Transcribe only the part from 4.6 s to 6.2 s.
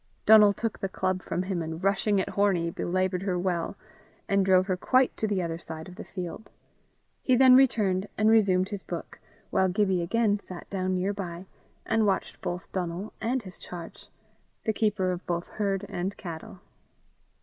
her quite to the other side of the